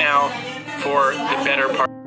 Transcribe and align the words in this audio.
now 0.00 0.28
for 0.82 1.12
the 1.12 1.44
better 1.44 1.68
part. 1.68 1.99